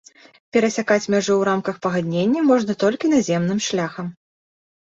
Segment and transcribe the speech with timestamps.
[0.55, 4.13] Перасякаць мяжу ў рамках пагаднення можна толькі наземным шляхам.